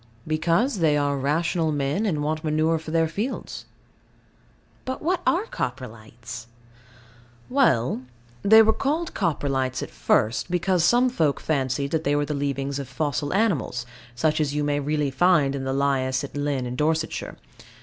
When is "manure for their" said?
2.43-3.07